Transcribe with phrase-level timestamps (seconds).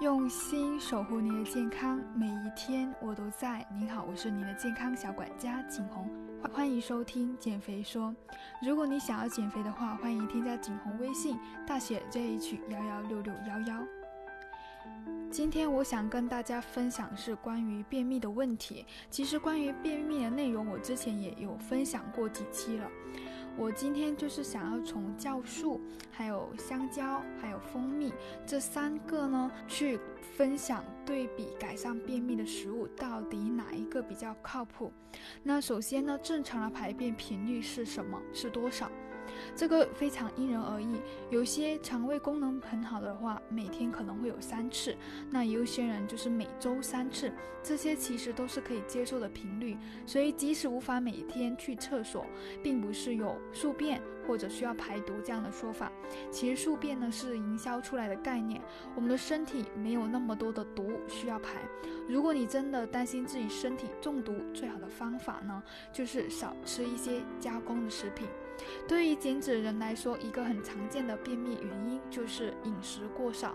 [0.00, 3.64] 用心守护您的健康，每一天我都在。
[3.72, 6.10] 您好，我是您的健康小管家景红，
[6.52, 8.12] 欢迎收听减肥说。
[8.60, 13.86] 如果你想要减肥的话，欢迎添加景红微信，大写 JH 幺幺六六幺幺。
[15.30, 18.84] 今天我想跟大家分享是关于便秘的问题。
[19.10, 22.90] 其实关于便秘的内容，我之前也有分享过几期了。
[23.56, 25.80] 我今天就是想要从酵素、
[26.10, 28.12] 还有香蕉、还有蜂蜜
[28.44, 29.98] 这三个呢，去
[30.36, 34.92] 分享对比改善便秘的食物，到底哪一个比较靠谱？
[35.42, 38.20] 那首先呢，正常的排便频率是什么？
[38.32, 38.90] 是多少？
[39.54, 44.92] 这个非常因人而异，有些肠胃功能很好的话，每天可能会有三次；
[45.30, 49.76] 那有些人就是每周三次，这些其实都是可以接受的频率。
[50.06, 52.26] 所以即使无法每天去厕所，
[52.62, 55.90] 并不是有宿便或者需要排毒这样的说法。
[56.30, 58.60] 其实宿便呢是营销出来的概念，
[58.94, 61.60] 我们的身体没有那么多的毒需要排。
[62.08, 68.28] 如果你真的担心自己身体中毒，最好的方法呢就是少吃一些加工的食品。
[68.86, 73.54] 对于减脂人来说，一个很常见的便秘原因就是饮食过少，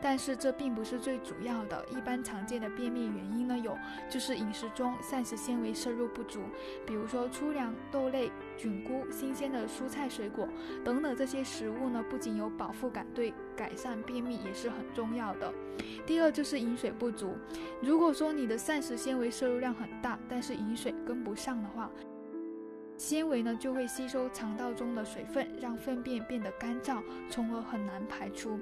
[0.00, 1.84] 但是这并不是最主要的。
[1.90, 3.76] 一般常见的便秘原因呢，有
[4.08, 6.40] 就是饮食中膳食纤维摄入不足，
[6.86, 10.48] 比如说粗粮、豆类、菌菇、新鲜的蔬菜水果
[10.84, 15.52] 等等这些食物呢，不仅有饱腹感，对改善便秘也是很重要的。
[16.06, 17.36] 第二就是饮水不足，
[17.82, 21.90] 如果说你的膳食纤维摄入量很大，但是饮水跟不上的话。
[22.98, 28.58] 纤维呢就会吸收肠道中的水分，让粪便变得干燥，从而很难排出。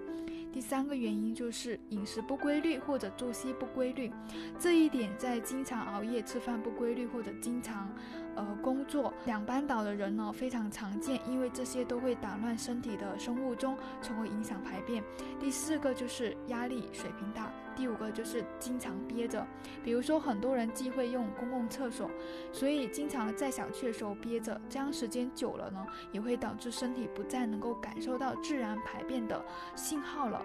[0.53, 4.11] 第三个原因就是饮食不规律或者作息不规律，
[4.59, 7.91] 这一点在经常熬夜、吃饭不规律或者经常。
[8.37, 15.03] 呃，工作两班倒的人呢非常常见，因为这些都会打乱身体的生物钟，从而影响排便。
[15.41, 19.47] 第四个就是压力水平大，第五个就是经常憋着，
[19.83, 22.11] 比如说很多人忌讳用公共厕所，
[22.53, 29.41] 所以经常在想去的时候憋着，这样时间久了呢，也会导致身体不再能够感受到自然排便的
[29.77, 30.45] 信号了。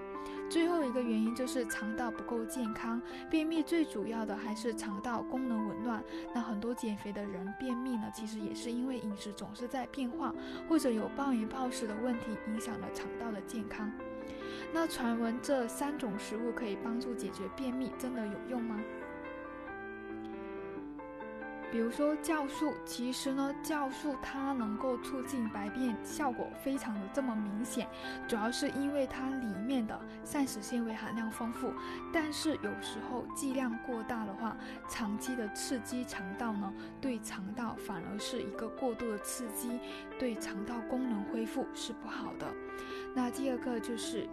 [0.51, 6.03] 最后一个原因就是肠道不够健康，便秘最主要的还是肠道功能紊乱。
[6.35, 10.31] 那很多减肥的人便秘呢，其实也是因为饮食总是在变化，
[10.69, 13.91] 或者有暴饮暴食的问题影响了肠道的健康。
[14.71, 18.79] 那传闻这三种食物可以帮助解决便秘，真的有用吗？
[21.71, 27.87] 比如说酵素，其实呢，酵素它能够促进排便，效果非常的这么明显，
[28.27, 31.73] 主要是因为它里面的膳食纤维含量丰富。
[32.11, 34.57] 但是有时候剂量过大的话，
[34.89, 39.79] 长期的刺激肠道呢，对肠道反而是一个过度的刺激，
[40.19, 42.45] 对肠道功能恢复是不好的。
[43.15, 44.27] 那第二个就是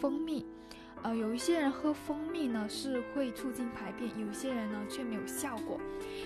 [0.00, 0.46] 蜂蜜。
[1.02, 5.80] 呃，有一些人喝蜂蜜呢是会促进排便，有些人呢却没有效果。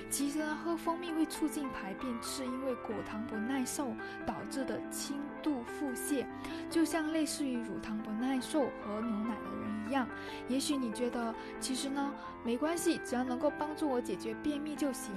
[0.09, 3.89] 其实呢，喝蜂蜜会促进排便，是因为果糖不耐受
[4.27, 6.25] 导致的轻度腹泻，
[6.71, 10.09] 就像类似于乳糖不耐受和牛奶的人一样。
[10.49, 15.13] 也许你觉得其实呢没关系，只要能够帮助我解决便秘就行。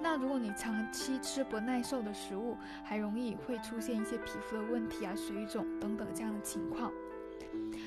[0.00, 6.92] 那如果你长期吃不耐受的食物，还容易会出现一些皮肤的问题啊、水肿等等这样的情况。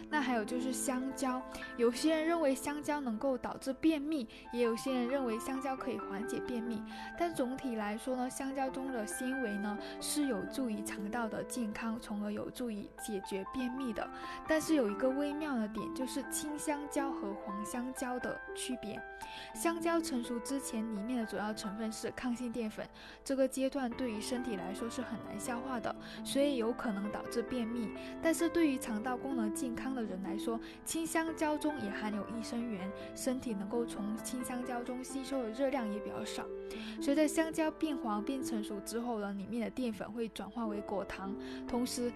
[0.09, 1.41] 那还有就是香蕉，
[1.77, 6.81] 有些人认为香蕉能够导致便秘，也有些人认为香蕉可以缓解便秘。
[7.17, 14.07] 但总体来说呢，香蕉中的纤维呢是有助于肠道的健康，从而有助于解决便秘的。
[14.47, 19.01] 但是有一个微妙的点，就是青香蕉和黄香蕉的区别。
[19.53, 22.87] 香蕉成熟之前，里面的主要成分是抗性淀粉，
[23.23, 27.89] 这个阶段对于身体来说是很难消化的，所以有可能导致便秘。
[28.21, 36.45] 但是对于肠道功能健康的人来说，青香蕉中也含有益生元，身体能够从青香蕉中吸收的热量也比较少。
[37.01, 41.33] 随着香蕉变黄变成熟之后呢，里面的淀粉会转化为果糖，
[41.69, 42.11] 同时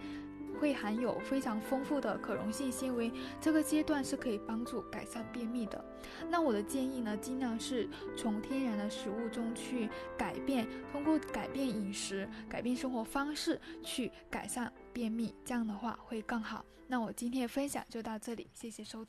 [0.55, 5.83] 会含有非常丰富的可溶性纤维，这个阶段是可以帮助改善便秘的。
[6.29, 14.71] 那我的建议呢，尽量是从天然的食物中去改变，通过改变饮食、改变生活方式去改善。
[14.93, 16.63] 便秘，这样的话会更好。
[16.87, 19.05] 那我今天的分享就到这里，谢谢收。